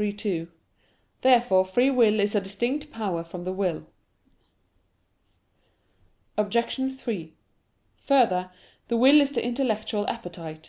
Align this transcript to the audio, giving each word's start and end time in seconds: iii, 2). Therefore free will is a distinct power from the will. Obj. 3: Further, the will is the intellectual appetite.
iii, 0.00 0.12
2). 0.12 0.48
Therefore 1.20 1.64
free 1.64 1.90
will 1.90 2.18
is 2.18 2.34
a 2.34 2.40
distinct 2.40 2.90
power 2.90 3.22
from 3.22 3.44
the 3.44 3.52
will. 3.52 3.86
Obj. 6.36 6.74
3: 6.98 7.32
Further, 7.98 8.50
the 8.88 8.96
will 8.96 9.20
is 9.20 9.30
the 9.30 9.44
intellectual 9.44 10.04
appetite. 10.08 10.64